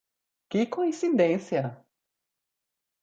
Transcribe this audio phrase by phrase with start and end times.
[0.49, 1.63] Que coincidência!